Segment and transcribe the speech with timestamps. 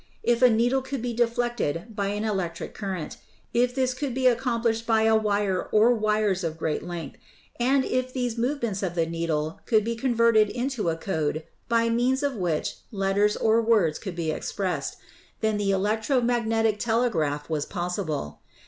[0.23, 3.17] If a needle could be deflected by an electric current,
[3.53, 7.17] if this could be accomplished by a wire or wires of great length,
[7.59, 12.23] and if these movements of the needle could be converted into a code by means
[12.23, 14.95] of which letters or words could be expressed,
[15.41, 18.39] then the electro magnetic telegraph was pos sible.